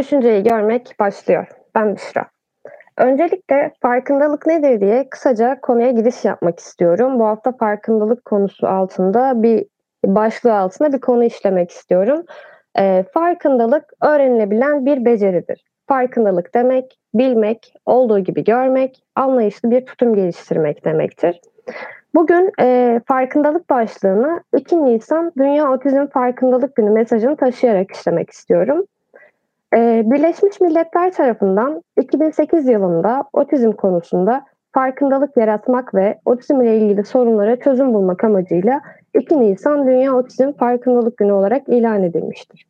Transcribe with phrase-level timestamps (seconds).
[0.00, 1.46] Düşünceyi görmek başlıyor.
[1.74, 2.24] Ben Büşra.
[2.98, 7.18] Öncelikle farkındalık nedir diye kısaca konuya giriş yapmak istiyorum.
[7.18, 9.66] Bu hafta farkındalık konusu altında bir
[10.06, 12.24] başlığı altında bir konu işlemek istiyorum.
[12.78, 15.64] E, farkındalık öğrenilebilen bir beceridir.
[15.88, 21.40] Farkındalık demek, bilmek, olduğu gibi görmek, anlayışlı bir tutum geliştirmek demektir.
[22.14, 28.86] Bugün e, farkındalık başlığını 2 Nisan Dünya Otizm Farkındalık Günü mesajını taşıyarak işlemek istiyorum.
[29.74, 37.60] E, Birleşmiş Milletler tarafından 2008 yılında otizm konusunda farkındalık yaratmak ve otizm ile ilgili sorunlara
[37.60, 38.80] çözüm bulmak amacıyla
[39.14, 42.66] 2 Nisan Dünya Otizm Farkındalık Günü olarak ilan edilmiştir.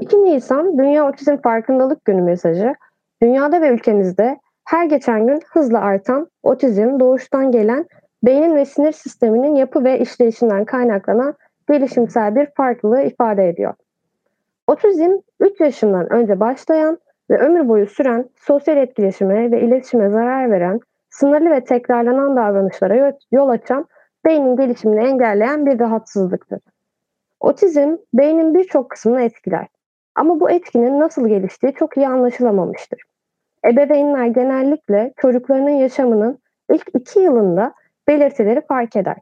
[0.00, 2.74] 2 Nisan Dünya Otizm Farkındalık Günü mesajı,
[3.22, 7.86] dünyada ve ülkemizde her geçen gün hızla artan otizm doğuştan gelen
[8.22, 11.34] beynin ve sinir sisteminin yapı ve işleyişinden kaynaklanan
[11.68, 13.74] gelişimsel bir farklılığı ifade ediyor.
[14.66, 16.98] Otizm 3 yaşından önce başlayan
[17.30, 23.48] ve ömür boyu süren sosyal etkileşime ve iletişime zarar veren, sınırlı ve tekrarlanan davranışlara yol
[23.48, 23.86] açan,
[24.24, 26.60] beynin gelişimini engelleyen bir rahatsızlıktır.
[27.40, 29.66] Otizm beynin birçok kısmını etkiler.
[30.14, 33.02] Ama bu etkinin nasıl geliştiği çok iyi anlaşılamamıştır.
[33.64, 36.38] Ebeveynler genellikle çocuklarının yaşamının
[36.70, 37.74] ilk iki yılında
[38.08, 39.16] belirtileri fark eder.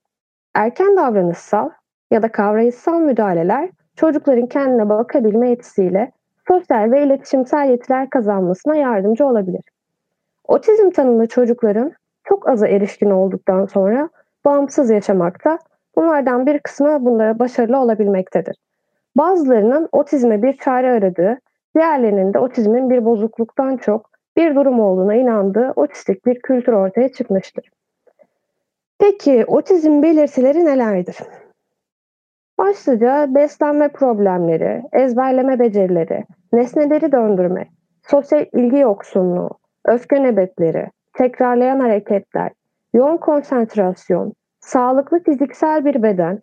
[0.55, 1.71] Erken davranışsal
[2.11, 6.13] ya da kavrayışsal müdahaleler çocukların kendine bakabilme yetisiyle
[6.49, 9.63] sosyal ve iletişimsel yetiler kazanmasına yardımcı olabilir.
[10.49, 11.93] Otizm tanımlı çocukların
[12.25, 14.09] çok azı erişkin olduktan sonra
[14.45, 15.59] bağımsız yaşamakta,
[15.97, 18.57] bunlardan bir kısmı bunlara başarılı olabilmektedir.
[19.17, 21.39] Bazılarının otizme bir çare aradığı,
[21.77, 27.71] diğerlerinin de otizmin bir bozukluktan çok bir durum olduğuna inandığı otistik bir kültür ortaya çıkmıştır.
[28.99, 31.17] Peki otizm belirtileri nelerdir?
[32.61, 37.67] Başlıca beslenme problemleri, ezberleme becerileri, nesneleri döndürme,
[38.03, 39.51] sosyal ilgi yoksunluğu,
[39.85, 42.51] öfke nöbetleri, tekrarlayan hareketler,
[42.95, 46.43] yoğun konsantrasyon, sağlıklı fiziksel bir beden,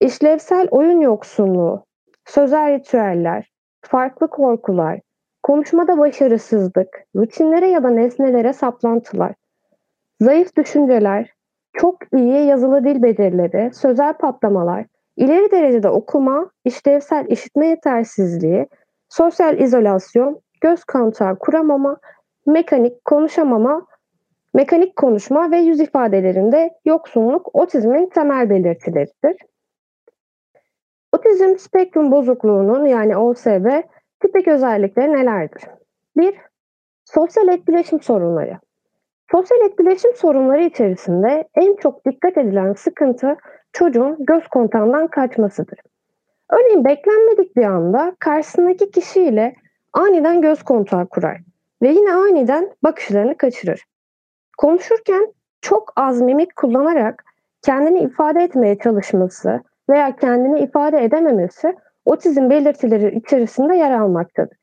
[0.00, 1.84] işlevsel oyun yoksunluğu,
[2.24, 5.00] sözel ritüeller, farklı korkular,
[5.42, 9.34] konuşmada başarısızlık, rutinlere ya da nesnelere saplantılar,
[10.20, 11.32] zayıf düşünceler,
[11.72, 14.91] çok iyi yazılı dil becerileri, sözel patlamalar,
[15.22, 18.66] ileri derecede okuma, işlevsel işitme yetersizliği,
[19.08, 21.96] sosyal izolasyon, göz kontağı kuramama,
[22.46, 23.86] mekanik konuşamama,
[24.54, 29.36] mekanik konuşma ve yüz ifadelerinde yoksunluk otizmin temel belirtileridir.
[31.12, 33.66] Otizm spektrum bozukluğunun yani OSB
[34.20, 35.62] tipik özellikleri nelerdir?
[36.16, 36.34] 1.
[37.04, 38.58] Sosyal etkileşim sorunları.
[39.30, 43.36] Sosyal etkileşim sorunları içerisinde en çok dikkat edilen sıkıntı
[43.72, 45.78] çocuğun göz kontağından kaçmasıdır.
[46.50, 49.54] Örneğin beklenmedik bir anda karşısındaki kişiyle
[49.92, 51.40] aniden göz kontağı kurar
[51.82, 53.84] ve yine aniden bakışlarını kaçırır.
[54.58, 57.24] Konuşurken çok az mimik kullanarak
[57.62, 64.58] kendini ifade etmeye çalışması veya kendini ifade edememesi otizm belirtileri içerisinde yer almaktadır.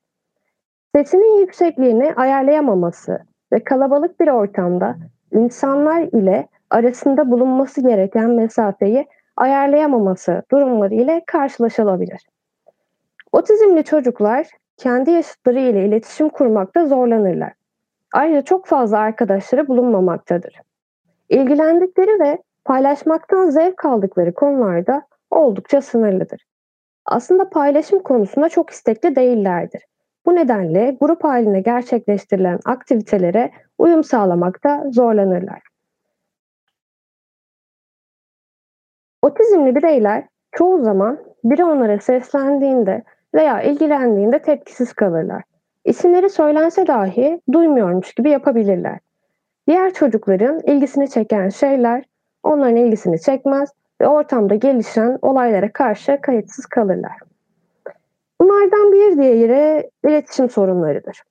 [0.95, 3.19] Sesinin yüksekliğini ayarlayamaması
[3.53, 4.95] ve kalabalık bir ortamda
[5.31, 9.07] insanlar ile arasında bulunması gereken mesafeyi
[9.37, 12.27] ayarlayamaması durumları ile karşılaşılabilir.
[13.31, 14.47] Otizmli çocuklar
[14.77, 17.53] kendi yaşıtları ile iletişim kurmakta zorlanırlar.
[18.13, 20.61] Ayrıca çok fazla arkadaşları bulunmamaktadır.
[21.29, 25.01] İlgilendikleri ve paylaşmaktan zevk aldıkları konularda
[25.31, 26.45] oldukça sınırlıdır.
[27.05, 29.81] Aslında paylaşım konusunda çok istekli değillerdir.
[30.25, 35.68] Bu nedenle grup halinde gerçekleştirilen aktivitelere uyum sağlamakta zorlanırlar.
[39.21, 43.03] Otizmli bireyler çoğu zaman biri onlara seslendiğinde
[43.35, 45.43] veya ilgilendiğinde tepkisiz kalırlar.
[45.85, 48.99] İsimleri söylense dahi duymuyormuş gibi yapabilirler.
[49.67, 52.03] Diğer çocukların ilgisini çeken şeyler
[52.43, 53.69] onların ilgisini çekmez
[54.01, 57.17] ve ortamda gelişen olaylara karşı kayıtsız kalırlar.
[58.41, 61.23] Bunlardan bir diğeri iletişim sorunlarıdır.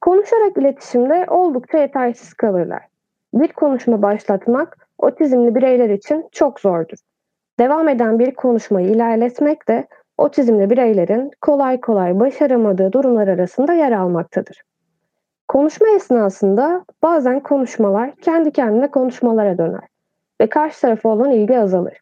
[0.00, 2.82] Konuşarak iletişimde oldukça yetersiz kalırlar.
[3.34, 6.98] Bir konuşma başlatmak otizmli bireyler için çok zordur.
[7.60, 9.86] Devam eden bir konuşmayı ilerletmek de
[10.18, 14.62] otizmli bireylerin kolay kolay başaramadığı durumlar arasında yer almaktadır.
[15.48, 19.88] Konuşma esnasında bazen konuşmalar kendi kendine konuşmalara döner
[20.40, 22.00] ve karşı tarafa olan ilgi azalır.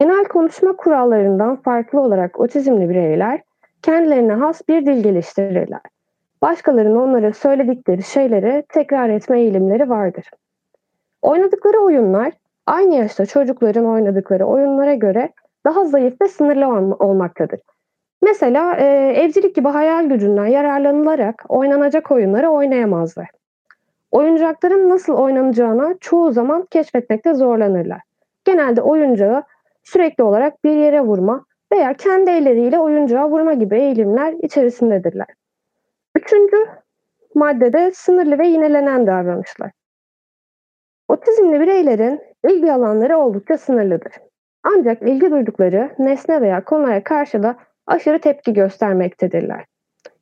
[0.00, 3.42] Genel konuşma kurallarından farklı olarak otizmli bireyler
[3.82, 5.80] kendilerine has bir dil geliştirirler.
[6.42, 10.30] Başkalarının onlara söyledikleri şeyleri tekrar etme eğilimleri vardır.
[11.22, 12.32] Oynadıkları oyunlar
[12.68, 15.32] aynı yaşta çocukların oynadıkları oyunlara göre
[15.66, 17.60] daha zayıf ve sınırlı olmaktadır.
[18.22, 18.84] Mesela e,
[19.16, 23.28] evcilik gibi hayal gücünden yararlanılarak oynanacak oyunları oynayamazlar.
[24.10, 28.00] Oyuncakların nasıl oynanacağına çoğu zaman keşfetmekte zorlanırlar.
[28.44, 29.42] Genelde oyuncağı
[29.82, 35.26] sürekli olarak bir yere vurma veya kendi elleriyle oyuncağı vurma gibi eğilimler içerisindedirler.
[36.16, 36.56] Üçüncü
[37.34, 39.70] maddede sınırlı ve yinelenen davranışlar.
[41.08, 44.12] Otizmli bireylerin ilgi alanları oldukça sınırlıdır.
[44.62, 47.56] Ancak ilgi duydukları nesne veya konulara karşı da
[47.86, 49.64] aşırı tepki göstermektedirler.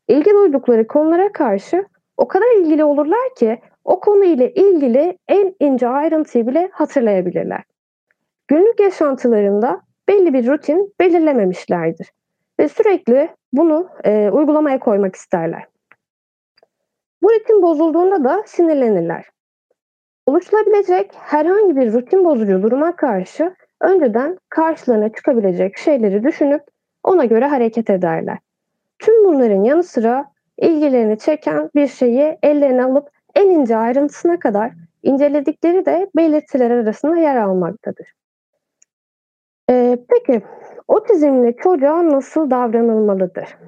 [0.08, 1.84] İlgi duydukları konulara karşı
[2.16, 7.62] o kadar ilgili olurlar ki o konu ile ilgili en ince ayrıntıyı bile hatırlayabilirler.
[8.48, 12.12] Günlük yaşantılarında belli bir rutin belirlememişlerdir
[12.60, 15.66] ve sürekli bunu e, uygulamaya koymak isterler.
[17.22, 19.24] Bu ritim bozulduğunda da sinirlenirler.
[20.26, 26.62] Oluşturabilecek herhangi bir rutin bozucu duruma karşı önceden karşılarına çıkabilecek şeyleri düşünüp
[27.04, 28.38] ona göre hareket ederler.
[28.98, 35.86] Tüm bunların yanı sıra ilgilerini çeken bir şeyi ellerine alıp en ince ayrıntısına kadar inceledikleri
[35.86, 38.12] de belirtiler arasında yer almaktadır.
[39.70, 40.42] Ee, peki
[40.88, 43.58] otizmli çocuğa nasıl davranılmalıdır?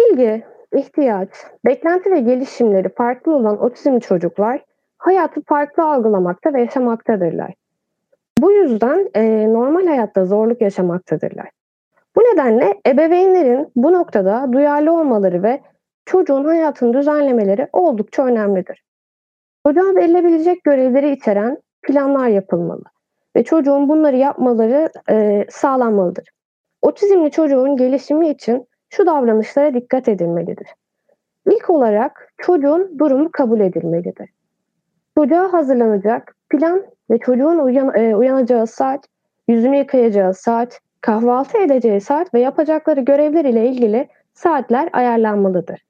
[0.00, 0.44] İlgi,
[0.76, 1.28] ihtiyaç,
[1.64, 4.64] beklenti ve gelişimleri farklı olan otizmli çocuklar
[4.98, 7.54] hayatı farklı algılamakta ve yaşamaktadırlar.
[8.38, 11.50] Bu yüzden e, normal hayatta zorluk yaşamaktadırlar.
[12.16, 15.60] Bu nedenle ebeveynlerin bu noktada duyarlı olmaları ve
[16.04, 18.82] çocuğun hayatını düzenlemeleri oldukça önemlidir.
[19.66, 22.82] Çocuğa verilebilecek görevleri içeren planlar yapılmalı
[23.36, 26.28] ve çocuğun bunları yapmaları e, sağlanmalıdır.
[26.82, 30.68] Otizmli çocuğun gelişimi için şu davranışlara dikkat edilmelidir.
[31.50, 34.28] İlk olarak çocuğun durumu kabul edilmelidir.
[35.18, 39.04] Çocuğa hazırlanacak plan ve çocuğun uyan, e, uyanacağı saat,
[39.48, 45.84] yüzünü yıkayacağı saat, kahvaltı edeceği saat ve yapacakları görevler ile ilgili saatler ayarlanmalıdır.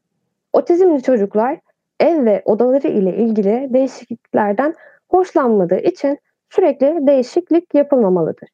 [0.53, 1.59] Otizmli çocuklar
[2.01, 4.75] ev ve odaları ile ilgili değişikliklerden
[5.09, 6.19] hoşlanmadığı için
[6.51, 8.49] sürekli değişiklik yapılmamalıdır.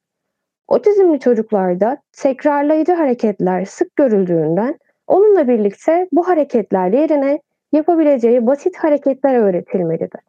[0.73, 7.41] Otizmli çocuklarda tekrarlayıcı hareketler sık görüldüğünden onunla birlikte bu hareketler yerine
[7.73, 10.21] yapabileceği basit hareketler öğretilmelidir.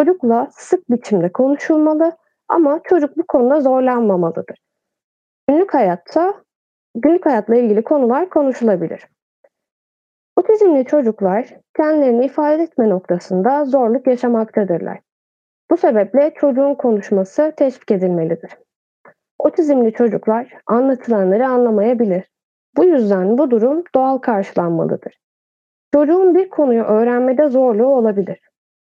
[0.00, 2.16] Çocukla sık biçimde konuşulmalı
[2.48, 4.58] ama çocuk bu konuda zorlanmamalıdır.
[5.48, 6.34] Günlük hayatta
[6.94, 9.08] günlük hayatla ilgili konular konuşulabilir.
[10.36, 11.46] Otizmli çocuklar
[11.76, 15.00] kendilerini ifade etme noktasında zorluk yaşamaktadırlar.
[15.70, 18.50] Bu sebeple çocuğun konuşması teşvik edilmelidir.
[19.38, 22.24] Otizmli çocuklar anlatılanları anlamayabilir.
[22.76, 25.18] Bu yüzden bu durum doğal karşılanmalıdır.
[25.94, 28.40] Çocuğun bir konuyu öğrenmede zorluğu olabilir.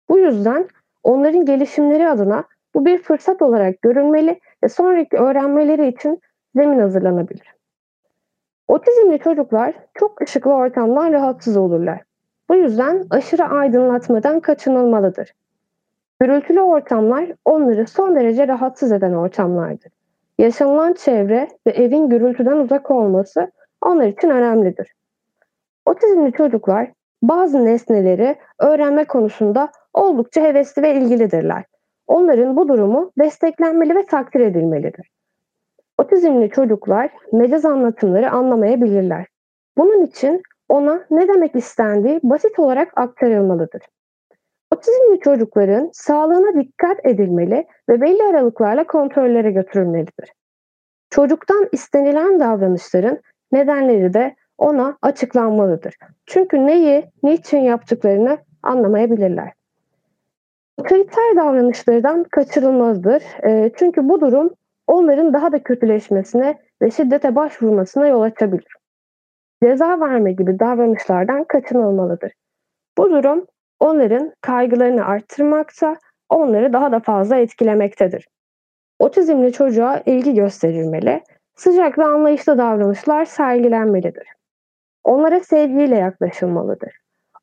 [0.08, 0.68] Bu yüzden
[1.02, 2.44] onların gelişimleri adına
[2.74, 6.20] bu bir fırsat olarak görülmeli ve sonraki öğrenmeleri için
[6.54, 7.54] zemin hazırlanabilir.
[8.68, 12.02] Otizmli çocuklar çok ışıklı ortamdan rahatsız olurlar.
[12.48, 15.32] Bu yüzden aşırı aydınlatmadan kaçınılmalıdır.
[16.20, 19.95] Gürültülü ortamlar onları son derece rahatsız eden ortamlardır.
[20.38, 23.50] Yaşanılan çevre ve evin gürültüden uzak olması
[23.82, 24.94] onlar için önemlidir.
[25.86, 26.92] Otizmli çocuklar
[27.22, 31.64] bazı nesneleri öğrenme konusunda oldukça hevesli ve ilgilidirler.
[32.06, 35.10] Onların bu durumu desteklenmeli ve takdir edilmelidir.
[35.98, 39.26] Otizmli çocuklar mecaz anlatımları anlamayabilirler.
[39.78, 43.82] Bunun için ona ne demek istendiği basit olarak aktarılmalıdır.
[44.76, 50.32] Otizmli çocukların sağlığına dikkat edilmeli ve belli aralıklarla kontrollere götürülmelidir.
[51.10, 53.20] Çocuktan istenilen davranışların
[53.52, 55.94] nedenleri de ona açıklanmalıdır.
[56.26, 59.52] Çünkü neyi, niçin yaptıklarını anlamayabilirler.
[60.76, 63.22] Otoriter davranışlardan kaçırılmazdır.
[63.44, 64.50] E, çünkü bu durum
[64.86, 68.76] onların daha da kötüleşmesine ve şiddete başvurmasına yol açabilir.
[69.62, 72.32] Ceza verme gibi davranışlardan kaçınılmalıdır.
[72.98, 73.46] Bu durum
[73.80, 75.96] onların kaygılarını arttırmakta,
[76.28, 78.28] onları daha da fazla etkilemektedir.
[78.98, 81.22] Otizmli çocuğa ilgi gösterilmeli,
[81.54, 84.28] sıcak ve anlayışlı davranışlar sergilenmelidir.
[85.04, 86.92] Onlara sevgiyle yaklaşılmalıdır.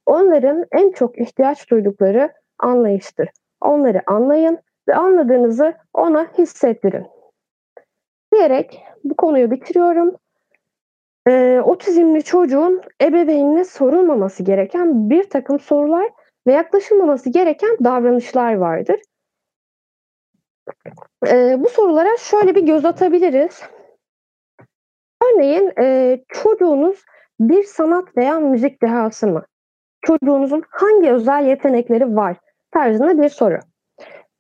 [0.06, 3.30] Onların en çok ihtiyaç duydukları anlayıştır.
[3.62, 7.06] Onları anlayın ve anladığınızı ona hissettirin.
[8.34, 10.16] Diyerek bu konuyu bitiriyorum.
[11.28, 16.10] Ee, otizmli çocuğun ebeveynine sorulmaması gereken bir takım sorular
[16.48, 19.00] ve yaklaşılmaması gereken davranışlar vardır.
[21.28, 23.62] Ee, bu sorulara şöyle bir göz atabiliriz.
[25.24, 27.04] Örneğin e, çocuğunuz
[27.40, 29.46] bir sanat veya müzik dehası mı?
[30.02, 32.38] Çocuğunuzun hangi özel yetenekleri var?
[32.72, 33.60] Tarzında bir soru.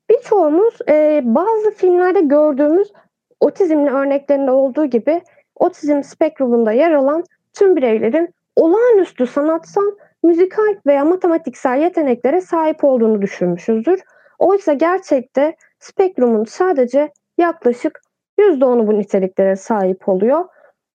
[0.09, 2.91] Birçoğumuz e, bazı filmlerde gördüğümüz
[3.39, 5.21] otizmli örneklerinde olduğu gibi
[5.55, 9.91] otizm spektrumunda yer alan tüm bireylerin olağanüstü sanatsal,
[10.23, 14.01] müzikal veya matematiksel yeteneklere sahip olduğunu düşünmüşüzdür.
[14.39, 18.01] Oysa gerçekte spektrumun sadece yaklaşık
[18.39, 20.45] %10'u bu niteliklere sahip oluyor.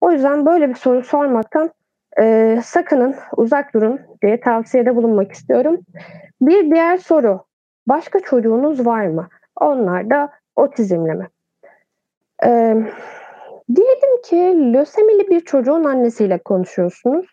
[0.01, 1.71] O yüzden böyle bir soru sormaktan
[2.19, 5.79] e, sakının, uzak durun diye tavsiyede bulunmak istiyorum.
[6.41, 7.43] Bir diğer soru,
[7.87, 9.27] başka çocuğunuz var mı?
[9.61, 11.27] Onlar da otizmle mi?
[12.45, 12.49] E,
[13.75, 17.25] diyelim ki lösemili bir çocuğun annesiyle konuşuyorsunuz.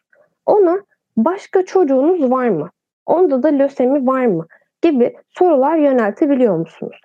[0.47, 0.83] Ona
[1.17, 2.71] başka çocuğunuz var mı?
[3.07, 4.47] Onda da lösemi var mı?
[4.83, 7.01] Gibi sorular yöneltebiliyor musunuz?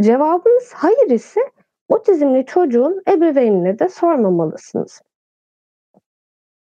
[0.00, 1.40] Cevabınız hayır ise
[1.88, 5.02] otizmli çocuğun ebeveynine de sormamalısınız.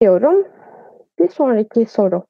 [0.01, 0.47] Diyorum.
[1.19, 2.23] Bir sonraki soru.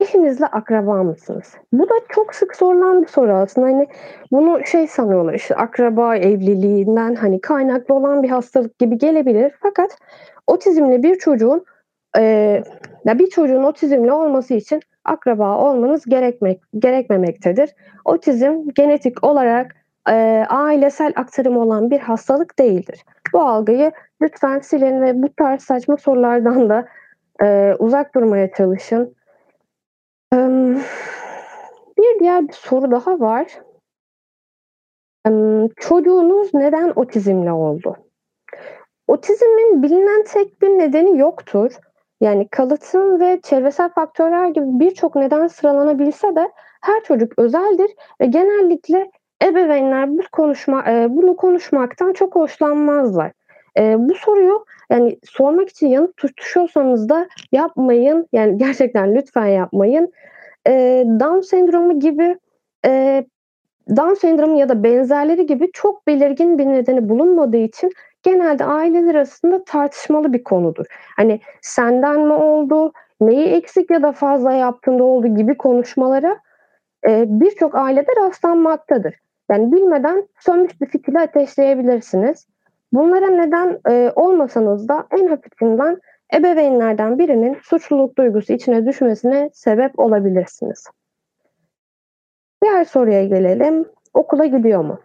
[0.00, 1.54] Eşinizle akraba mısınız?
[1.72, 3.66] Bu da çok sık sorulan bir soru aslında.
[3.66, 3.86] Hani
[4.32, 9.52] bunu şey sanıyorlar işte akraba evliliğinden hani kaynaklı olan bir hastalık gibi gelebilir.
[9.62, 9.98] Fakat
[10.46, 11.64] otizmli bir çocuğun
[12.16, 12.22] e,
[13.04, 17.74] ya bir çocuğun otizmli olması için akraba olmanız gerekmek gerekmemektedir.
[18.04, 19.76] Otizm genetik olarak
[20.08, 23.04] e, ailesel aktarım olan bir hastalık değildir.
[23.32, 26.88] Bu algıyı lütfen silin ve bu tarz saçma sorulardan da
[27.42, 29.14] e, uzak durmaya çalışın.
[30.34, 30.36] E,
[31.98, 33.46] bir diğer bir soru daha var.
[35.26, 35.30] E,
[35.76, 37.96] çocuğunuz neden otizmli oldu?
[39.08, 41.72] Otizmin bilinen tek bir nedeni yoktur.
[42.20, 49.10] Yani kalıtım ve çevresel faktörler gibi birçok neden sıralanabilse de her çocuk özeldir ve genellikle
[49.44, 53.32] ebeveynler bu konuşma e, bunu konuşmaktan çok hoşlanmazlar.
[53.78, 58.26] E, bu soruyu yani sormak için yanıt tutuşuyorsanız da yapmayın.
[58.32, 60.12] Yani gerçekten lütfen yapmayın.
[60.66, 62.38] E, Down sendromu gibi
[63.96, 69.64] Down sendromu ya da benzerleri gibi çok belirgin bir nedeni bulunmadığı için genelde aileler arasında
[69.64, 70.86] tartışmalı bir konudur.
[71.16, 76.38] Hani senden mi oldu, neyi eksik ya da fazla yaptığında oldu gibi konuşmalara
[77.08, 79.14] e, birçok ailede rastlanmaktadır.
[79.50, 82.46] Yani bilmeden sönmüş bir fitili ateşleyebilirsiniz.
[82.92, 85.98] Bunlara neden e, olmasanız da en hafifinden
[86.34, 90.84] ebeveynlerden birinin suçluluk duygusu içine düşmesine sebep olabilirsiniz.
[92.62, 93.84] Diğer soruya gelelim.
[94.14, 95.00] Okula gidiyor mu?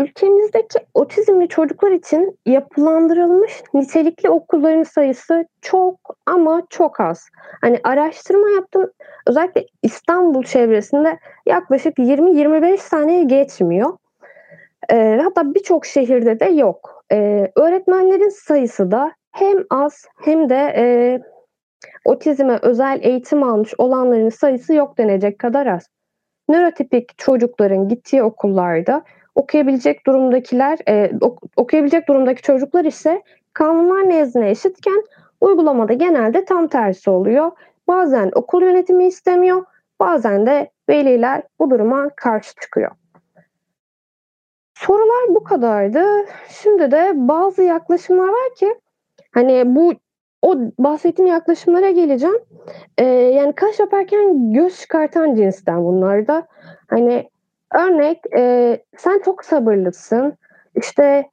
[0.00, 7.28] Ülkemizdeki otizmli çocuklar için yapılandırılmış nitelikli okulların sayısı çok ama çok az.
[7.60, 8.90] Hani araştırma yaptım.
[9.26, 13.96] Özellikle İstanbul çevresinde yaklaşık 20-25 taneye geçmiyor.
[14.90, 17.04] Ee, hatta birçok şehirde de yok.
[17.12, 20.84] Ee, öğretmenlerin sayısı da hem az hem de e,
[22.04, 25.86] otizme özel eğitim almış olanların sayısı yok denecek kadar az.
[26.48, 31.10] Nörotipik çocukların gittiği okullarda okuyabilecek durumdakiler, e,
[31.56, 33.22] okuyabilecek durumdaki çocuklar ise
[33.52, 35.04] kanunlar nezdine eşitken
[35.40, 37.50] uygulamada genelde tam tersi oluyor.
[37.88, 39.64] Bazen okul yönetimi istemiyor,
[40.00, 42.90] bazen de veliler bu duruma karşı çıkıyor.
[44.74, 46.04] Sorular bu kadardı.
[46.48, 48.74] Şimdi de bazı yaklaşımlar var ki
[49.30, 49.94] hani bu
[50.42, 52.38] o bahsettiğim yaklaşımlara geleceğim.
[52.98, 56.46] Ee, yani kaş yaparken göz çıkartan cinsten bunlar da.
[56.86, 57.30] Hani
[57.74, 60.32] Örnek e, sen çok sabırlısın.
[60.74, 61.30] İşte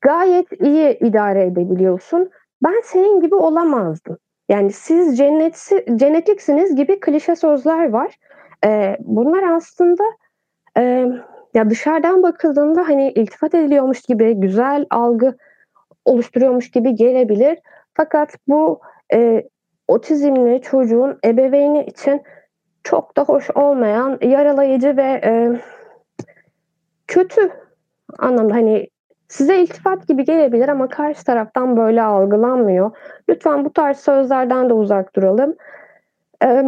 [0.00, 2.30] gayet iyi idare edebiliyorsun.
[2.64, 4.18] Ben senin gibi olamazdım.
[4.48, 8.14] Yani siz cennetsi, cennetliksiniz gibi klişe sözler var.
[8.64, 10.04] E, bunlar aslında
[10.78, 11.06] e,
[11.54, 15.36] ya dışarıdan bakıldığında hani iltifat ediliyormuş gibi güzel algı
[16.04, 17.58] oluşturuyormuş gibi gelebilir.
[17.94, 18.80] Fakat bu
[19.14, 19.48] e,
[19.88, 22.22] otizmli çocuğun ebeveyni için
[22.84, 25.52] çok da hoş olmayan, yaralayıcı ve e,
[27.06, 27.52] kötü
[28.18, 28.88] anlamda hani
[29.28, 32.90] size iltifat gibi gelebilir ama karşı taraftan böyle algılanmıyor.
[33.28, 35.56] Lütfen bu tarz sözlerden de uzak duralım.
[36.44, 36.64] Ee,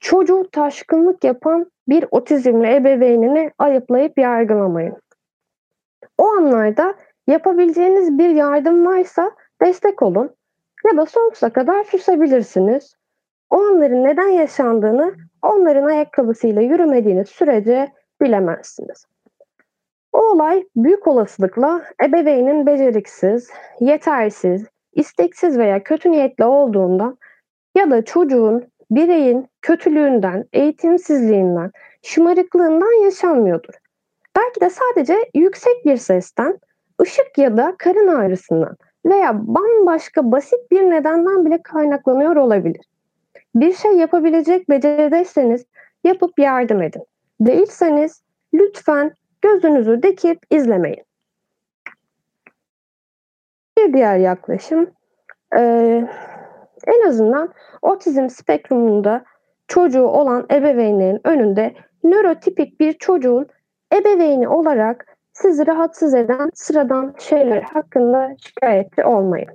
[0.00, 4.96] çocuğu taşkınlık yapan bir otizmli ebeveynini ayıplayıp yargılamayın.
[6.18, 6.94] O anlarda
[7.26, 9.30] yapabileceğiniz bir yardım varsa
[9.62, 10.30] destek olun
[10.90, 12.94] ya da sonsuza kadar susabilirsiniz.
[13.50, 19.06] O anların neden yaşandığını onların ayakkabısıyla yürümediğiniz sürece bilemezsiniz.
[20.12, 23.50] O olay büyük olasılıkla ebeveynin beceriksiz,
[23.80, 27.18] yetersiz, isteksiz veya kötü niyetli olduğundan
[27.76, 31.70] ya da çocuğun, bireyin kötülüğünden, eğitimsizliğinden,
[32.02, 33.74] şımarıklığından yaşanmıyordur.
[34.36, 36.58] Belki de sadece yüksek bir sesten,
[37.02, 38.76] ışık ya da karın ağrısından
[39.06, 42.84] veya bambaşka basit bir nedenden bile kaynaklanıyor olabilir.
[43.54, 45.66] Bir şey yapabilecek becerideyseniz
[46.04, 47.02] yapıp yardım edin.
[47.40, 48.22] Değilseniz
[48.54, 49.12] lütfen
[49.42, 51.04] gözünüzü dikip izlemeyin.
[53.78, 54.90] Bir diğer yaklaşım,
[55.56, 56.08] eee,
[56.86, 59.24] en azından otizm spektrumunda
[59.68, 63.46] çocuğu olan ebeveynlerin önünde nörotipik bir çocuğun
[63.94, 69.50] ebeveyni olarak sizi rahatsız eden sıradan şeyler hakkında şikâyetçi olmayın.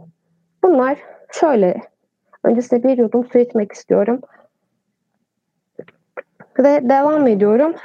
[0.63, 0.97] Bunlar
[1.31, 1.81] şöyle,
[2.43, 4.21] öncesinde bir yudum su içmek istiyorum.
[6.59, 7.75] Ve devam ediyorum.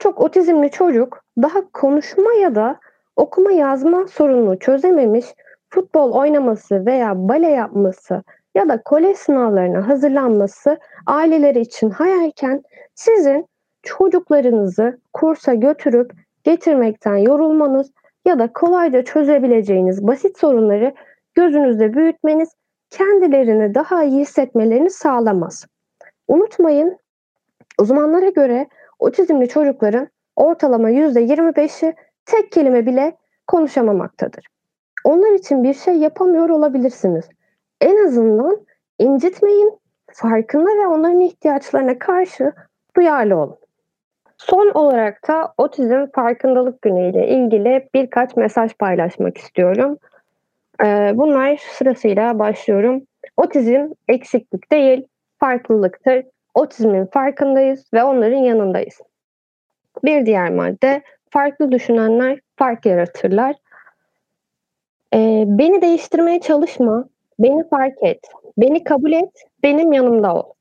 [0.00, 2.80] Birçok otizmli çocuk daha konuşma ya da
[3.16, 5.26] okuma yazma sorununu çözememiş,
[5.70, 8.22] futbol oynaması veya bale yapması
[8.54, 12.62] ya da kolej sınavlarına hazırlanması aileleri için hayalken
[12.94, 13.46] sizin
[13.82, 16.12] çocuklarınızı kursa götürüp
[16.44, 17.90] getirmekten yorulmanız
[18.24, 20.94] ya da kolayca çözebileceğiniz basit sorunları
[21.34, 22.48] gözünüzde büyütmeniz
[22.90, 25.66] kendilerini daha iyi hissetmelerini sağlamaz.
[26.28, 26.98] Unutmayın,
[27.78, 28.66] uzmanlara göre
[29.00, 31.94] otizmli çocukların ortalama %25'i
[32.26, 33.16] tek kelime bile
[33.46, 34.46] konuşamamaktadır.
[35.04, 37.24] Onlar için bir şey yapamıyor olabilirsiniz.
[37.80, 38.66] En azından
[38.98, 39.80] incitmeyin,
[40.12, 42.52] farkında ve onların ihtiyaçlarına karşı
[42.96, 43.56] duyarlı olun.
[44.38, 49.98] Son olarak da Otizm Farkındalık Günü ile ilgili birkaç mesaj paylaşmak istiyorum.
[50.82, 53.02] Eee, bunlar sırasıyla başlıyorum.
[53.36, 55.06] Otizm eksiklik değil,
[55.38, 56.24] farklılıktır.
[56.54, 59.00] Otizmin farkındayız ve onların yanındayız.
[60.04, 63.56] Bir diğer madde, farklı düşünenler fark yaratırlar.
[65.14, 68.20] Eee, beni değiştirmeye çalışma, beni fark et,
[68.58, 69.30] beni kabul et,
[69.62, 70.52] benim yanımda ol.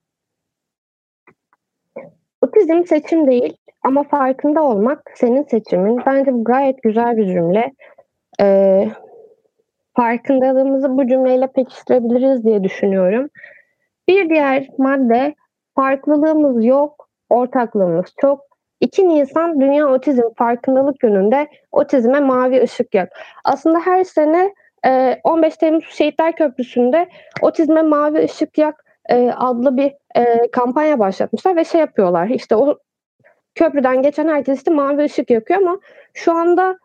[2.42, 6.00] Otizm seçim değil ama farkında olmak senin seçimin.
[6.06, 7.74] Bence bu gayet güzel bir cümle.
[8.40, 8.92] Eee,
[9.98, 13.30] farkındalığımızı bu cümleyle pekiştirebiliriz diye düşünüyorum.
[14.08, 15.36] Bir diğer madde,
[15.80, 18.42] farklılığımız yok, ortaklığımız çok.
[18.82, 23.10] 2 Nisan Dünya Otizm Farkındalık Günü'nde otizme mavi ışık yak.
[23.46, 24.54] Aslında her sene,
[24.86, 27.08] eee, 15 Temmuz Şehitler Köprüsü'nde
[27.42, 32.78] "Otizme Mavi Işık Yak" eee, adlı bir, eee, kampanya başlatmışlar ve şey yapıyorlar, işte, o
[33.56, 35.80] köprüden geçen herkes, işte, mavi ışık yakıyor ama
[36.16, 36.78] şu anda,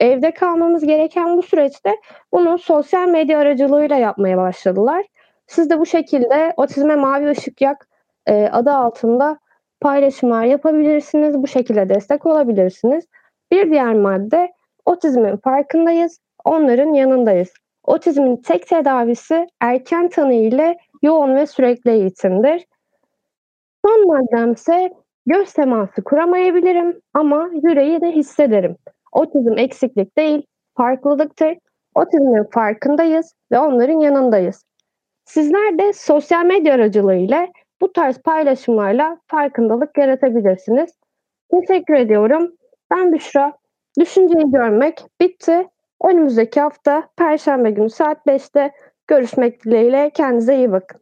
[0.00, 1.96] evde kalmamız gereken bu süreçte
[2.34, 5.04] bunu sosyal medya aracılığıyla yapmaya başladılar.
[5.48, 7.88] Siz de bu şekilde "Otizme Mavi Işık Yak"
[8.28, 9.38] eee, adı altında
[9.80, 11.34] paylaşımlar yapabilirsiniz.
[11.42, 13.04] Bu şekilde destek olabilirsiniz.
[13.52, 14.52] Bir diğer madde,
[14.86, 17.48] otizmin farkındayız, onların yanındayız.
[17.84, 22.66] Otizmin tek tedavisi erken tanı ile yoğun ve sürekli eğitimdir.
[23.86, 24.90] Son maddemse
[25.26, 28.76] göz teması kuramayabilirim ama yüreği de hissederim.
[29.12, 31.56] Otizm eksiklik değil, farklılıktır.
[31.94, 34.67] Otizmin farkındayız ve onların yanındayız.
[35.28, 37.48] Sizler de sosyal medya aracılığıyla
[37.80, 40.90] bu tarz paylaşımlarla farkındalık yaratabilirsiniz.
[41.50, 42.52] Teşekkür ediyorum.
[42.90, 43.52] Ben Büşra.
[43.98, 45.68] Düşünceyi görmek bitti.
[46.04, 48.72] Önümüzdeki hafta perşembe günü saat 5'te
[49.06, 50.10] görüşmek dileğiyle.
[50.14, 51.00] Kendinize iyi bakın.